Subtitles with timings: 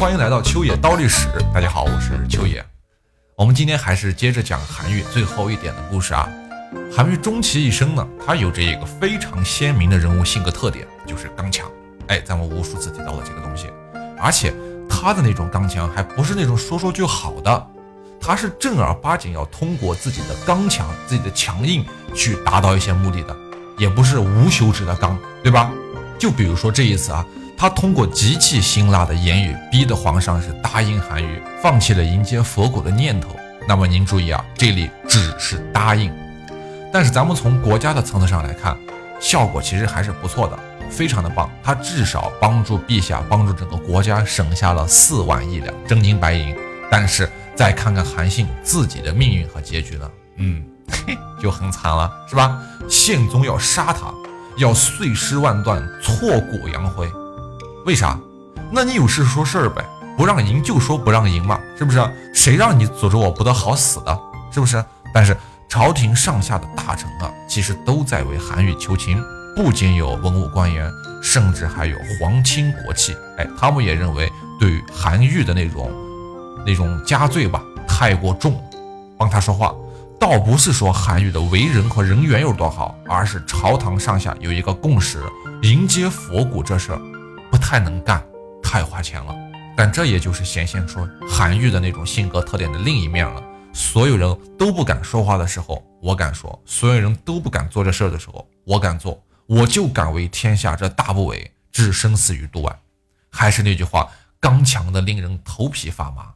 [0.00, 1.28] 欢迎来到秋野刀历史。
[1.52, 2.64] 大家好，我是秋野。
[3.36, 6.26] 我们今天还是接着讲韩愈最后一点的故事啊。
[6.90, 11.70] 韩愈终其一生呢，他有着一个非常鲜明的人物性格特点，就是刚强。
[12.06, 13.66] 哎，咱们无数次提到了这个东西，
[14.18, 14.54] 而且
[14.88, 17.66] 他的那种刚强还不是那种说说就好的，
[18.18, 23.36] 他是正儿八经要通过自己的刚强、自己的强硬去达到一些目的的，
[23.76, 25.70] 也不是无休止的刚，对吧？
[26.18, 27.22] 就比如说这一次啊。
[27.60, 33.36] 他通过极其辛辣的言语，逼得皇上是答应韩愈，放弃了迎接佛骨的念头。
[33.68, 36.10] 那么您注意啊，这里只是答应，
[36.90, 38.74] 但是咱们从国家的层次上来看，
[39.20, 41.50] 效果其实还是不错的，非常的棒。
[41.62, 46.56] 他至少帮助陛下，帮助整个国家省下了四万亿两真金白银。
[46.90, 50.10] 但是再看看韩信自己的命运和结局呢？
[50.36, 50.64] 嗯，
[51.38, 52.58] 就很惨了，是吧？
[52.88, 54.10] 宪宗要杀他，
[54.56, 57.06] 要碎尸万段，挫骨扬灰。
[57.86, 58.18] 为啥？
[58.70, 59.84] 那你有事说事儿呗，
[60.16, 62.00] 不让赢就说不让赢嘛，是不是？
[62.34, 64.18] 谁让你诅咒我不得好死的，
[64.52, 64.84] 是不是？
[65.12, 65.36] 但是
[65.68, 69.22] 朝廷上下的大臣啊，其实都在为韩愈求情，
[69.56, 70.90] 不仅有文武官员，
[71.22, 73.16] 甚至还有皇亲国戚。
[73.38, 75.90] 哎，他们也认为对于韩愈的那种
[76.66, 78.62] 那种加罪吧，太过重，
[79.18, 79.74] 帮他说话。
[80.20, 85.22] 倒不是说韩愈的为人和人缘有多好，而是朝堂上下有一个共识，
[85.62, 87.00] 迎接佛骨这事儿。
[87.70, 88.20] 太能干，
[88.60, 89.32] 太花钱了。
[89.76, 93.40] 但这也就是显现出韩愈的那种性格特点的另一面了。
[93.72, 99.22] 所有人都不敢说话的时候，我敢说；所有人都不敢做这事儿的时候，我敢做。
[99.46, 102.76] 我就敢为天下这大不韪置生死于度外。
[103.30, 106.26] 还是那句话，刚强的令人头皮发麻。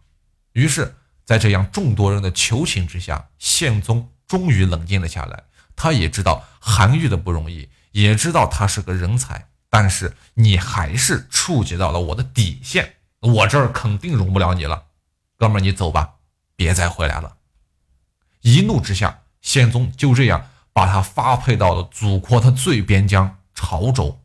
[0.53, 5.43] 于是，在这样众多人的求情之下，宪宗终于冷静了下来。
[5.75, 9.49] 他也知道韩愈的不容易，也知道他是个人才。
[9.75, 14.85] 但是你还是触及到了我的底线，我这儿肯定容不了你了，
[15.37, 16.15] 哥们儿，你走吧，
[16.55, 17.39] 别再回来了。
[18.43, 24.21] 一怒之下，宪宗就这样把他发配到了祖国的最边疆潮州。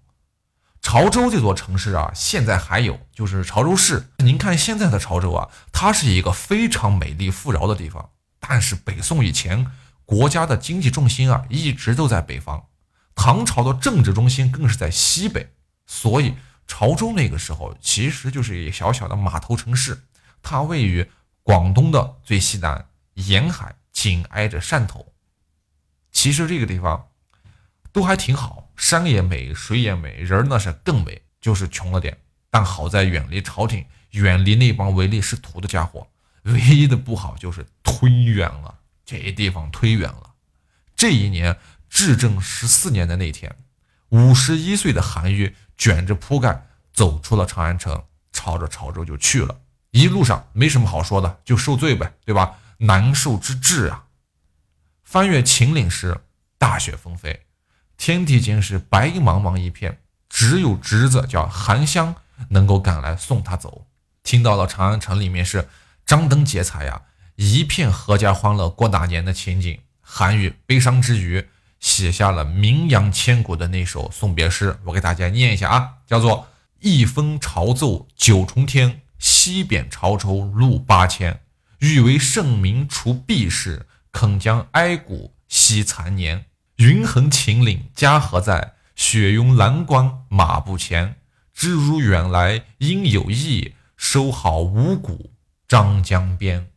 [0.84, 4.07] 潮州这座城市啊，现在还有，就是潮州市。
[4.18, 8.12] 您看现在的潮州啊，它是一个非常美丽富饶的地方。
[8.40, 9.66] 但是北宋以前，
[10.06, 12.66] 国家的经济重心啊，一直都在北方。
[13.22, 15.52] 唐朝的政治中心更是在西北，
[15.85, 16.35] 所以
[16.66, 20.06] 潮州那个时候其实就是一个小小的码头城市，
[20.41, 21.06] 它位于
[21.44, 25.12] 广东的最西南，沿海紧挨着汕头。
[26.13, 27.09] 其实这个地方
[27.91, 32.18] 都还挺好，山也美，水也美，人儿那是更美，就是穷了点。
[32.50, 36.08] 但好在远离朝廷，远离那帮唯利是图的家伙。
[36.44, 40.35] 唯一的不好就是忒远了，这地方忒远了。
[40.96, 41.58] 这一年。
[41.89, 43.55] 至正十四年的那天，
[44.09, 49.59] 五十一岁的韩愈卷着铺盖走出了长安城，朝着潮州就去了。
[49.91, 52.57] 一路上没什么好说的，就受罪呗，对吧？
[52.78, 54.05] 难受之至啊！
[55.03, 56.22] 翻越秦岭时，
[56.57, 57.41] 大雪纷飞，
[57.97, 59.99] 天地间是白茫茫一片，
[60.29, 62.16] 只有侄子叫韩湘
[62.49, 63.88] 能够赶来送他走。
[64.23, 65.67] 听到了长安城里面是
[66.05, 67.01] 张灯结彩呀，
[67.35, 71.49] 一片阖家欢乐过大年的情景，韩愈悲伤之余。
[71.79, 76.47] 写下了名扬千古的那首送别诗，我给大家念一下啊，叫做
[76.81, 81.41] “一封朝奏九重天，西贬潮州路八千。
[81.79, 86.45] 欲为圣明除弊事，肯将哀骨惜残年。
[86.75, 88.73] 云横秦岭家何在？
[88.96, 91.16] 雪拥蓝关马不前。
[91.53, 95.31] 知如远来应有意，收好五谷
[95.67, 96.67] 张江边。”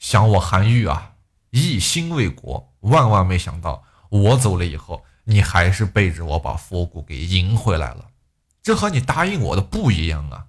[0.00, 1.12] 想我韩愈啊，
[1.50, 3.84] 一心为国，万万没想到。
[4.08, 8.06] 我走了以后，你还是背着我把佛骨给迎回来了，
[8.62, 10.46] 这和你答应我的不一样啊！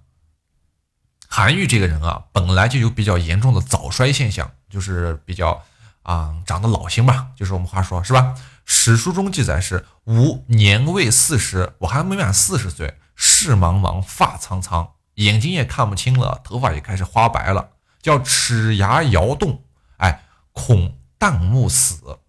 [1.28, 5.62] 韩愈这个人啊，本来就有比较严重的早衰现象，就是比较
[6.02, 8.34] 啊长得老型吧，就是我们话说是吧？
[8.64, 17.70] 史书中记载是吾年未四十，我还没满四十岁，视茫茫，发苍苍，眼睛也看不清了，头发也开始花白了，
[18.00, 19.64] 叫齿牙摇动，
[19.98, 22.19] 哎，恐旦暮死。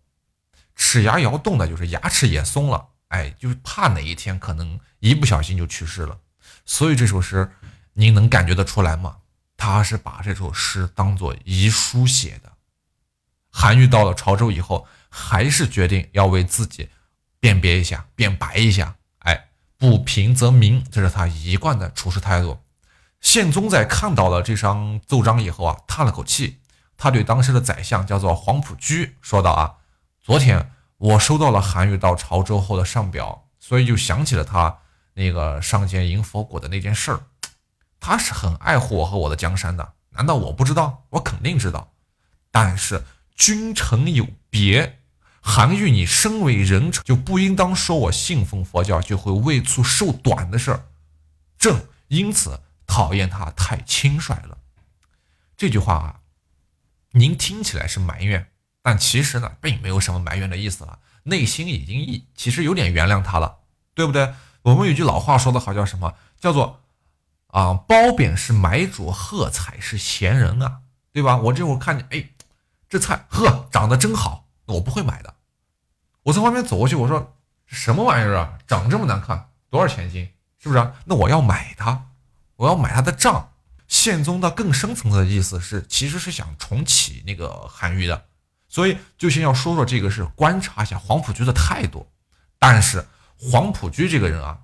[0.83, 6.17] 齿牙摇动的，就是牙齿也松了，哎，就是怕哪一天可能一不小心就去世了。
[6.65, 7.51] 所以这首诗，
[7.93, 9.17] 您能感觉得出来吗？
[9.55, 12.51] 他是把这首诗当做遗书写的。
[13.51, 16.89] 韩愈到了潮州以后，还是决定要为自己
[17.39, 18.95] 辨别一下、辩白一下。
[19.19, 22.59] 哎，不平则鸣，这是他一贯的处事态度。
[23.19, 26.59] 宪宗在看到了这张奏章以后啊，叹了口气，
[26.97, 29.75] 他对当时的宰相叫做黄埔居说道啊。
[30.23, 34.77] 昨天我收到了韩愈到潮州后的上表，所以就想起了他
[35.15, 37.21] 那个上见迎佛骨的那件事儿。
[37.99, 41.05] 他是很爱护我和我的江山的，难道我不知道？
[41.09, 41.91] 我肯定知道。
[42.51, 43.03] 但是
[43.35, 44.99] 君臣有别，
[45.41, 50.85] 韩愈，你身为人臣，就不应当说我信奉佛教就会为此受短的事儿。
[51.57, 54.59] 朕因此讨厌他太轻率了。
[55.57, 56.19] 这句话啊，
[57.13, 58.51] 您听起来是埋怨，
[58.81, 63.59] 但其实呢，并没有什么埋怨的意思了，内心已经一其实有点原谅他了，
[63.93, 64.33] 对不对？
[64.63, 66.15] 我们有句老话说的好，叫什么？
[66.39, 66.81] 叫做
[67.47, 70.81] 啊，褒贬是买主，喝彩是闲人啊，
[71.11, 71.37] 对吧？
[71.37, 72.29] 我这会儿看见，哎，
[72.89, 75.35] 这菜呵长得真好，我不会买的。
[76.23, 77.35] 我从外面走过去，我说
[77.65, 80.29] 什么玩意儿啊，长这么难看，多少钱一斤？
[80.59, 80.91] 是不是？
[81.05, 82.09] 那我要买它，
[82.55, 83.49] 我要买它的账。
[83.87, 88.25] 宪宗的更深层次的意思是，其实是想重启那个韩愈的，
[88.71, 92.07] 所以就先要说说这个，是观察一下黄埔居的态度。
[92.57, 93.05] 但是
[93.37, 94.59] 黄埔居这个人啊，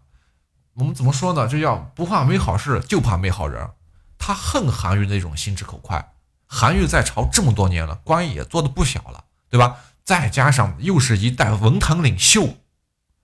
[0.75, 1.45] 我们怎么说呢？
[1.45, 3.69] 这叫不怕没好事，就怕没好人。
[4.17, 6.13] 他恨韩愈那种心直口快。
[6.47, 9.77] 韩愈在朝这么多年了，官也做的不小了，对吧？
[10.05, 12.55] 再加上又是一代文坛领袖，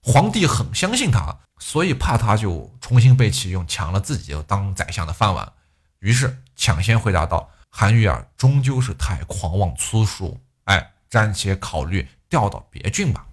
[0.02, 5.50] 皇帝很相信他，所以怕他就重新被启用，抢了自己当宰相的饭碗。
[6.00, 13.26] 于是抢先回答道：“韩愈啊，终究是太狂妄粗俗，哎，暂且考虑调到别郡吧。”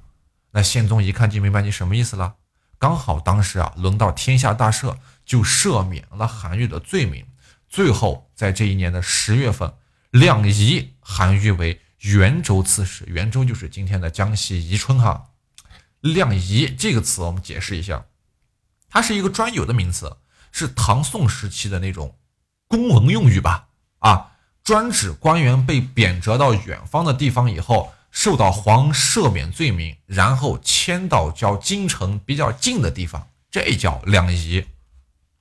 [0.51, 2.35] 那宪宗一看就明白你什么意思了。
[2.77, 7.25] 刚好当时啊，轮到天下大赦，就赦免了韩愈的罪名。
[7.69, 9.73] 最后在这一年的十月份，
[10.09, 13.05] 亮移韩愈为元州刺史。
[13.05, 15.29] 元州就是今天的江西宜春哈。
[16.01, 18.05] 亮移这个词我们解释一下，
[18.89, 20.17] 它是一个专有的名词，
[20.51, 22.17] 是唐宋时期的那种。
[22.67, 23.67] 公文用语吧，
[23.99, 24.30] 啊，
[24.63, 34.65] 专指官员被贬谪到远方的地方以后，受到皇赦免罪名，然后迁到较京城比较近的地方，这叫两移。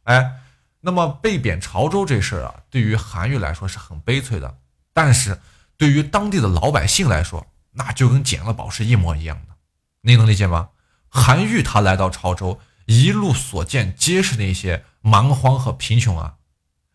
[0.05, 0.41] 哎，
[0.81, 4.57] 那么被贬潮州这事儿啊，对于韩愈来说是很悲催的，
[4.95, 5.39] 但是
[5.77, 9.55] 对于当地的老百姓来说，那就跟捡了宝是一模一样的。
[10.03, 10.71] 你能理解吗？
[11.09, 16.37] 韩愈他来到潮州，一路所见皆是那些蛮荒和贫穷啊。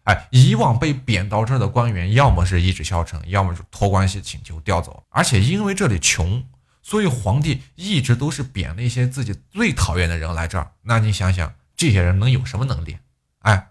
[0.05, 5.03] 哎，以往被贬到这儿的官员，要么是一纸消沉，要么就托关系请求调走。
[5.09, 6.47] 而且因为这里穷，
[6.81, 10.71] 所以皇帝一直都是贬那些自己最讨厌的人来这儿。
[10.83, 12.97] 那你想想，这些人能有什么能力？
[13.39, 13.69] 哎，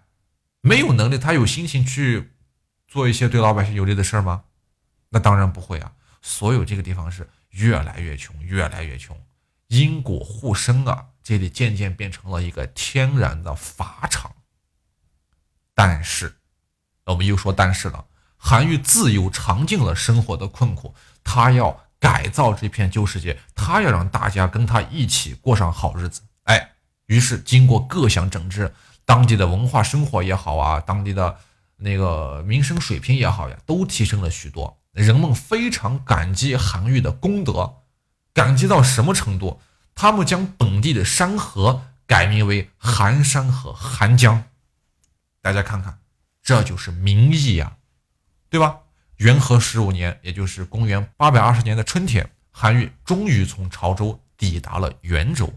[0.59, 2.31] 没有能力，他有心情去
[2.85, 4.43] 做一些对老百姓有利的事儿吗？
[5.09, 5.93] 那当然不会啊。
[6.21, 9.17] 所有这个地方是越来越穷，越来越穷，
[9.67, 14.35] 因果互生啊，这里渐渐变成了一个天然的法场。
[15.75, 16.33] 但是，
[17.05, 18.05] 我们又说但是了。
[18.37, 26.21] 韩愈自幼尝尽了生活的困苦，他要改造这片旧世界，他要让大家跟他一起过上好日子。
[26.43, 26.71] 哎，
[27.07, 28.73] 于是经过各项整治，
[29.03, 31.37] 当地的文化生活也好啊，当地的
[31.77, 34.77] 那个民生水平也好呀，都提升了许多。
[34.91, 37.77] 人们非常感激韩愈的功德，
[38.33, 39.59] 感激到什么程度？
[39.95, 44.43] 他们将本地的山河改名为韩山和韩江。
[45.45, 45.99] 大家看看，
[46.41, 47.77] 这就是民意呀，
[48.49, 48.79] 对吧？
[49.17, 55.53] 元和十五年，也就是公元八百二十年的春天，韩愈终于从潮州抵达了元州。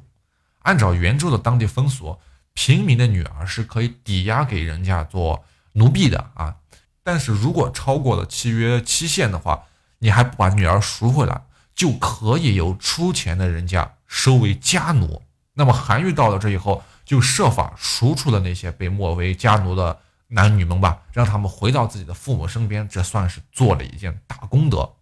[0.58, 2.18] 按照元州的当地风俗，
[2.52, 5.42] 平民的女儿是可以抵押给人家做
[5.72, 6.56] 奴婢的啊。
[7.02, 9.68] 但是如果超过了契约期限的话，
[10.00, 15.22] 你还不把女儿赎回来，就可以由出钱的人家收为家奴。
[15.54, 16.84] 那么韩愈到了这以后。
[17.08, 24.92] 就设法赎出了那些被莫为家奴的男女们吧，让他们回到自己的父母身边，这算是做了一件大功德，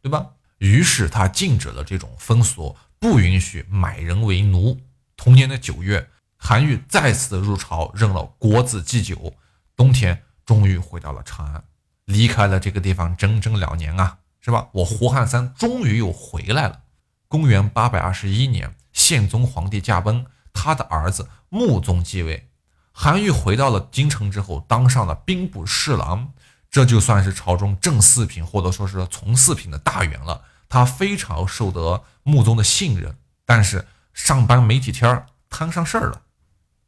[0.00, 0.24] 对吧？
[0.58, 4.80] 于是他禁止了这种风俗，不允许买人为奴。
[5.16, 9.34] 同年的九月，韩愈再次入朝，任了国子祭酒。
[9.74, 11.64] 冬天，终于回到了长安，
[12.04, 14.68] 离开了这个地方整整两年啊，是吧？
[14.70, 16.82] 我胡汉三终于又回来了。
[17.26, 20.24] 公元八百二十一年，宪宗皇帝驾崩。
[20.60, 22.50] 他的儿子穆宗继位，
[22.90, 26.32] 韩愈回到了京城之后，当上了兵部侍郎，
[26.68, 30.42] 这就算是朝中正四品或者说是从四品的大员了。
[30.68, 36.22] 他非常受得穆宗的信任，但是上班没几天摊上事儿了。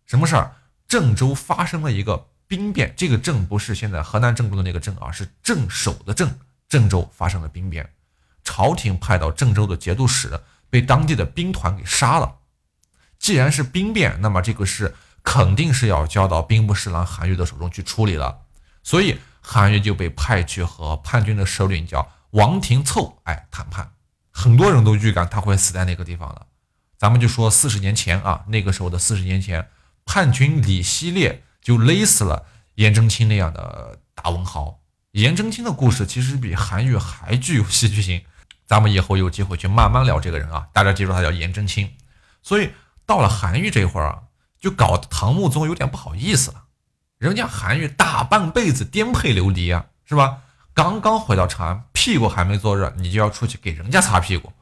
[0.04, 0.56] 什么事儿？
[0.88, 6.28] 郑州发生了一个兵变，这个郑不是现在河南郑州的那个郑啊，是郑守的郑。
[6.68, 7.88] 郑州发生了兵变，
[8.42, 12.39] 朝廷派到郑州的节度使被当地的兵团给杀了。
[13.20, 18.40] 既然是兵变，那么这个事肯定是要交到兵部侍郎韩愈的手中去处理了。
[18.82, 23.92] 所以韩愈就被派去和叛军的首领叫王廷凑哎谈判。
[24.32, 26.46] 很多人都预感他会死在那个地方了。
[26.96, 29.68] 咱们就说四十年前啊，那个时候的四十年前，
[30.06, 32.46] 叛军李希烈就勒死了
[32.76, 34.80] 颜真卿那样的大文豪。
[35.12, 38.22] 颜真卿的故事其实比韩愈还具有戏剧性，
[38.66, 40.66] 咱们以后有机会去慢慢聊这个人啊。
[40.72, 41.90] 大家记住他叫颜真卿。
[42.42, 42.70] 所以
[43.10, 44.22] 到了韩愈这会儿啊，
[44.60, 46.66] 就搞唐穆宗有点不好意思了。
[47.18, 50.42] 人家韩愈大半辈子颠沛流离啊，是吧？
[50.72, 54.52] 刚刚回到长安，屁股还没坐热，你就要出去给人家擦屁股。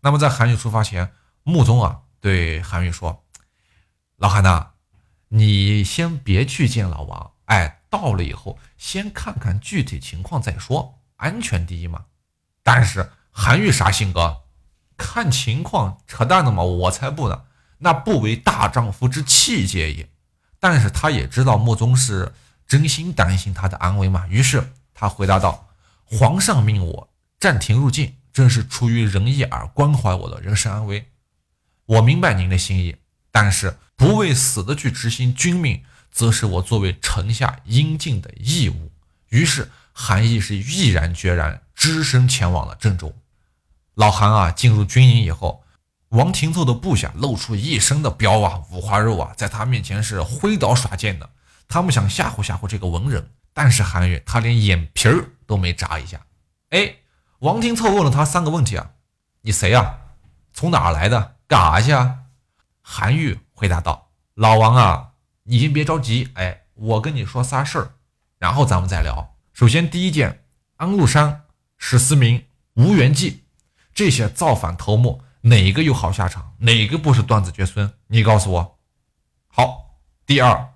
[0.00, 1.12] 那么在韩愈出发前，
[1.42, 3.22] 穆宗啊对韩愈说
[4.16, 4.68] ：“老韩呐，
[5.28, 12.06] 你先别去见老王，哎。”到了以后，先看看具体情况再说，安全第一嘛。
[12.62, 14.40] 但是韩愈啥性格？
[14.96, 17.44] 看情况，扯淡的嘛，我才不呢。
[17.84, 20.08] 那不为大丈夫之气节也。
[20.58, 22.32] 但是他也知道穆宗是
[22.66, 25.68] 真心担心他的安危嘛，于是他回答道
[26.04, 31.06] ：“皇上命我暂停入境，正是出于仁义而关怀我的人身安危。
[31.86, 32.96] 我明白您的心意，
[33.30, 38.92] 但是不为死的去执行君命。”则是我作为臣下应尽的义务。
[39.30, 43.12] 于是韩毅是毅然决然，只身前往了郑州。
[43.96, 45.63] 老韩啊，进入军营以后，
[46.14, 51.28] 王廷凑的部下露出一身的膘啊、五花肉啊，在他面前是挥刀耍剑的。
[51.66, 56.20] 他们想吓唬吓唬这个文人，但是韩愈他连眼皮儿都没眨一下。
[56.70, 56.94] 哎，
[57.40, 58.92] 王廷凑问了他三个问题啊
[59.42, 59.98] ：“你谁呀？
[60.52, 61.34] 从哪儿来的？
[61.48, 62.18] 干啥去啊？”
[62.80, 65.10] 韩愈回答道：“老王啊。”
[65.46, 67.90] 你先别着急，哎，我跟你说仨事儿，
[68.38, 69.34] 然后咱们再聊。
[69.52, 70.44] 首先，第一件，
[70.76, 71.42] 安禄山、
[71.76, 72.44] 史思明、
[72.74, 73.42] 吴元济
[73.92, 76.54] 这些造反头目，哪个有好下场？
[76.58, 77.92] 哪个不是断子绝孙？
[78.06, 78.78] 你告诉我。
[79.48, 80.74] 好，第二，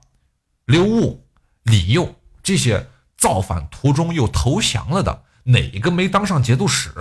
[0.67, 1.27] 刘悟、
[1.63, 6.93] 李佑这些造反途中又投降了的，哪个没当上节度使？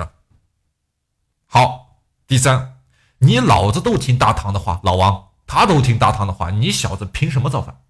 [1.46, 2.80] 好，第三，
[3.18, 5.26] 你老子都听大唐的话，老王。
[5.46, 7.82] 他都听大唐的话，你小子凭什么造反？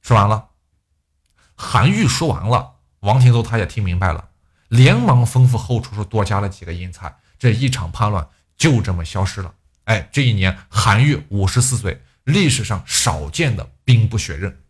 [0.00, 0.50] 说完了，
[1.56, 4.30] 韩愈说完了，王廷祚他也听明白了，
[4.68, 9.54] 连忙吩咐后厨说多加了几个银菜，这一场叛乱就这么消失了。
[9.84, 14.60] 哎，这一年韩愈五十四岁，历史上少见的兵不血刃。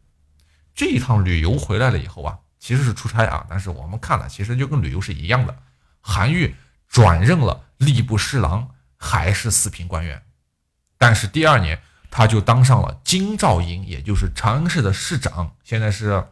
[0.74, 5.56] 这一趟旅游回来了以后啊，其实是出差啊，但是我们看了，其实就跟旅游是一样的。
[6.02, 6.54] 韩愈
[6.88, 10.22] 转任了吏部侍郎，还是四品官员。
[10.98, 15.54] 但是第二年，他就当上了京兆尹，也就是长安市的市长。
[15.64, 16.22] 现在是，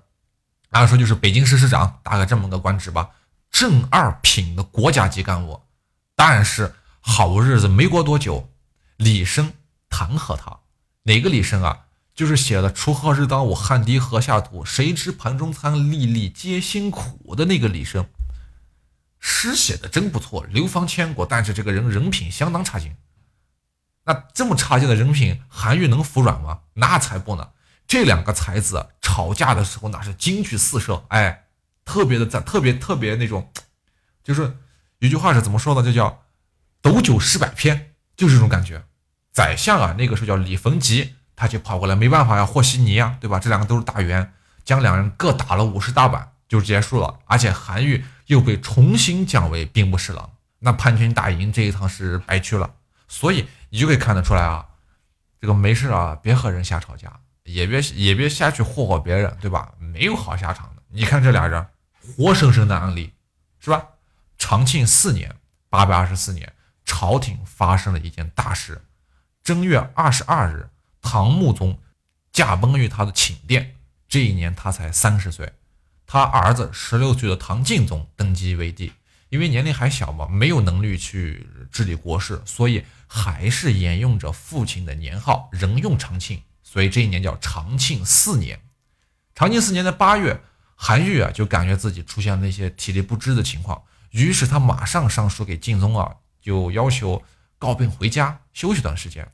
[0.70, 3.08] 按说就是北京市市长，大概这么个官职吧，
[3.54, 5.62] 正二品的国家级干部。
[6.16, 8.50] 但是好日子没过多久，
[8.96, 9.52] 李绅
[9.88, 10.58] 弹劾他。
[11.04, 11.82] 哪个李绅啊？
[12.16, 18.04] 就是写了“锄禾日当午，汗滴禾下土，谁知盘中餐，粒粒皆辛苦”的那个李绅。
[19.20, 21.24] 诗写的真不错，流芳千古。
[21.24, 22.96] 但是这个人人品相当差劲。
[24.04, 26.62] 那这么差劲的人品，韩愈能服软吗？
[26.74, 27.50] 那才不呢！
[27.86, 31.43] 这两个才子吵架的时候，那是金句四射，哎，
[31.84, 33.52] 特别的赞，特别特别那种，
[34.22, 34.56] 就是
[34.98, 35.82] 有句话是怎么说的？
[35.82, 36.24] 就叫
[36.80, 38.84] “斗酒诗百篇”，就是这种感觉。
[39.32, 43.38] 宰相啊，那个时候叫李逢吉，他就跑过来，没办法呀，和稀泥呀，对吧？
[43.38, 44.32] 这两个都是大员，
[44.64, 47.18] 将两人各打了五十大板，就结束了。
[47.26, 52.74] 而且韩愈又被重新降为兵部侍郎，那叛军大营这一趟是白去了。
[53.08, 54.64] 所以你就可以看得出来啊，
[55.40, 57.12] 这个没事啊，别和人瞎吵架，
[57.42, 59.72] 也别也别瞎去霍霍别人，对吧？
[59.78, 60.82] 没有好下场的。
[60.88, 61.66] 你看这俩人，
[62.04, 63.12] 活生生的案例，
[63.60, 63.86] 是吧？
[64.36, 65.34] 长庆四年
[65.70, 66.52] （八百二十四年），
[66.84, 68.82] 朝廷发生了一件大事。
[69.42, 70.68] 正月二十二日，
[71.00, 71.78] 唐穆宗
[72.32, 73.76] 驾崩于他的寝殿。
[74.08, 75.52] 这一年他才三十岁，
[76.06, 78.92] 他儿子十六岁的唐敬宗登基为帝。
[79.30, 88.60] 因为年龄还小嘛，没有能力去治理国事，所以还是沿用着父亲的年号，仍用长庆，所以这一年叫长庆四年。
[89.34, 90.40] 长庆四年的八月，
[90.74, 97.22] 韩愈啊就感觉自己出现了那些体力不支的情况，于是他马上上书给敬宗啊，就要求
[97.58, 99.26] 告病回家休息段时间。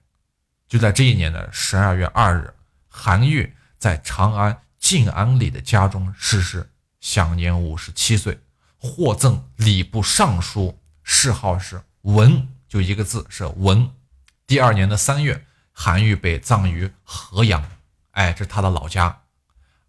[0.69, 2.55] 就在这一年的十二月二日，
[2.89, 6.71] 韩愈在长安静安里的家中逝世，
[7.01, 8.39] 享年五十七岁。
[8.83, 13.91] 获赠礼部尚书，谥号是文，就一个字是文。
[14.47, 17.63] 第二年的三月，韩愈被葬于河阳，
[18.13, 19.20] 哎，这是他的老家。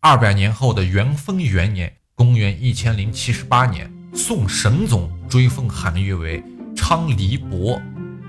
[0.04, 6.44] 二百年后的元丰元年，公元一千零七十八年，宋神宗追封韩愈为
[6.76, 7.80] 昌黎伯，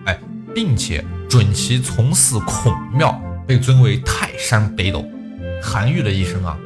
[0.05, 0.19] 哎，
[0.55, 5.03] 并且准其从祀孔庙，被尊为泰山北斗。
[5.63, 6.59] 韩愈的一生啊，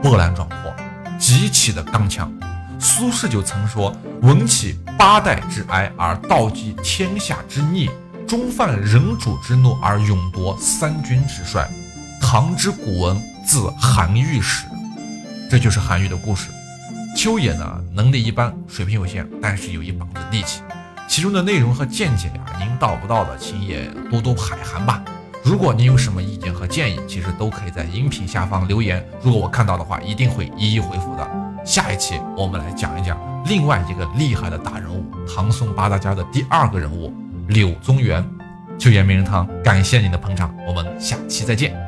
[0.00, 0.72] 波澜壮阔，
[1.18, 2.32] 极其的刚强。
[2.78, 3.92] 苏轼就曾说
[4.22, 7.90] ：“闻起八代之哀而道济天下之逆，
[8.24, 11.68] 终犯人主之怒而勇夺三军之帅。
[12.20, 14.66] 唐之古文，字韩愈史。
[15.50, 16.50] 这就是韩愈的故事。
[17.16, 20.60] 秋野呢，能力一般，水平有限，但是有一膀子力气。
[21.08, 25.02] 其中的内容和见解呀，您到不到的，请也多多海涵吧。
[25.42, 29.04] 如果您有什么意见和建议，其实都可以在音频下方留言。
[29.22, 31.26] 如果我看到的话，一定会一一回复的。
[31.64, 37.12] 下一期我们来讲一讲另外一个厉害的大人物——唐宋八大家的第二个人物
[37.48, 38.24] 柳宗元。
[38.78, 41.87] 秋言名人堂，感谢您的捧场，我们下期再见。